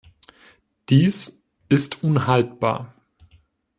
Dies 0.89 1.43
ist 1.69 2.01
unhaltbar. 2.03 2.95